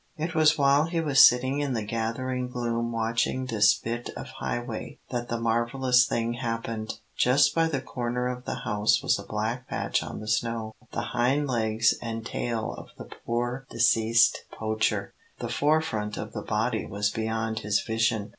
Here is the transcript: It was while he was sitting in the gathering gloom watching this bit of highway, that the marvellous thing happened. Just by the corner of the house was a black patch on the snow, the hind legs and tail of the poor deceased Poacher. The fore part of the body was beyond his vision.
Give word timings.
It 0.17 0.33
was 0.33 0.57
while 0.57 0.85
he 0.85 0.99
was 0.99 1.23
sitting 1.23 1.59
in 1.59 1.73
the 1.73 1.83
gathering 1.83 2.49
gloom 2.49 2.91
watching 2.91 3.45
this 3.45 3.75
bit 3.77 4.09
of 4.17 4.29
highway, 4.39 4.97
that 5.11 5.27
the 5.27 5.39
marvellous 5.39 6.07
thing 6.07 6.33
happened. 6.33 6.95
Just 7.15 7.53
by 7.53 7.67
the 7.67 7.81
corner 7.81 8.25
of 8.27 8.45
the 8.45 8.61
house 8.65 9.03
was 9.03 9.19
a 9.19 9.23
black 9.27 9.67
patch 9.67 10.01
on 10.01 10.19
the 10.19 10.27
snow, 10.27 10.73
the 10.91 11.01
hind 11.13 11.45
legs 11.47 11.93
and 12.01 12.25
tail 12.25 12.73
of 12.79 12.89
the 12.97 13.15
poor 13.23 13.67
deceased 13.69 14.45
Poacher. 14.51 15.13
The 15.37 15.49
fore 15.49 15.81
part 15.81 16.17
of 16.17 16.33
the 16.33 16.41
body 16.41 16.83
was 16.87 17.11
beyond 17.11 17.59
his 17.59 17.79
vision. 17.83 18.29